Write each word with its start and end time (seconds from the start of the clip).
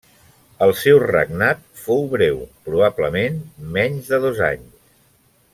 El 0.67 0.71
seu 0.83 1.01
regnat 1.03 1.61
fou 1.83 2.01
breu 2.15 2.41
probablement 2.71 3.39
menys 3.79 4.13
de 4.15 4.25
dos 4.29 4.43
anys. 4.53 4.77